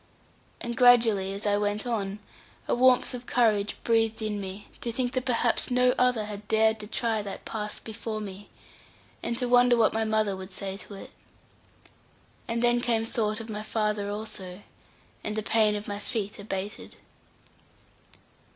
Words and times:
And 0.59 0.75
gradually 0.75 1.31
as 1.31 1.45
I 1.45 1.57
went 1.59 1.85
on, 1.85 2.17
a 2.67 2.73
warmth 2.73 3.13
of 3.13 3.27
courage 3.27 3.77
breathed 3.83 4.19
in 4.23 4.41
me, 4.41 4.67
to 4.81 4.91
think 4.91 5.13
that 5.13 5.25
perhaps 5.25 5.69
no 5.69 5.93
other 5.95 6.25
had 6.25 6.47
dared 6.47 6.79
to 6.79 6.87
try 6.87 7.21
that 7.21 7.45
pass 7.45 7.79
before 7.79 8.19
me, 8.19 8.49
and 9.21 9.37
to 9.37 9.47
wonder 9.47 9.77
what 9.77 9.93
mother 9.93 10.35
would 10.35 10.53
say 10.53 10.75
to 10.75 10.95
it. 10.95 11.11
And 12.47 12.63
then 12.63 12.81
came 12.81 13.05
thought 13.05 13.39
of 13.39 13.47
my 13.47 13.61
father 13.61 14.09
also, 14.09 14.63
and 15.23 15.35
the 15.35 15.43
pain 15.43 15.75
of 15.75 15.87
my 15.87 15.99
feet 15.99 16.39
abated. 16.39 16.95